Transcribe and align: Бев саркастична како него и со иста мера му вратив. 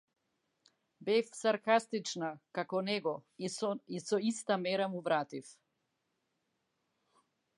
Бев 1.09 1.27
саркастична 1.39 2.29
како 2.59 2.81
него 2.87 3.13
и 3.49 3.51
со 4.07 4.19
иста 4.31 4.59
мера 4.65 4.89
му 4.95 5.03
вратив. 5.09 5.55